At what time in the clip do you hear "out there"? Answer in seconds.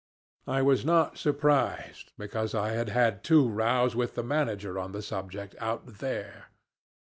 5.59-6.47